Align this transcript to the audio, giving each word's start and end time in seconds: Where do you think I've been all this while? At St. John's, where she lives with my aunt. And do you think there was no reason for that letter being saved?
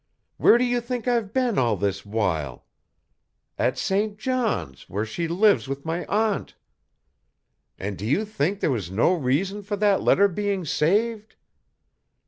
Where 0.37 0.57
do 0.57 0.63
you 0.63 0.81
think 0.81 1.07
I've 1.07 1.31
been 1.31 1.59
all 1.59 1.77
this 1.77 2.03
while? 2.07 2.65
At 3.59 3.77
St. 3.77 4.17
John's, 4.17 4.89
where 4.89 5.05
she 5.05 5.27
lives 5.27 5.67
with 5.67 5.85
my 5.85 6.07
aunt. 6.07 6.55
And 7.77 7.99
do 7.99 8.07
you 8.07 8.25
think 8.25 8.61
there 8.61 8.71
was 8.71 8.89
no 8.89 9.13
reason 9.13 9.61
for 9.61 9.75
that 9.75 10.01
letter 10.01 10.27
being 10.27 10.65
saved? 10.65 11.35